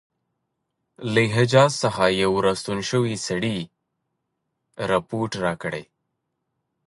[1.13, 3.57] له حجاز څخه یو را ستون شوي سړي
[4.91, 5.83] رپوټ راکړی.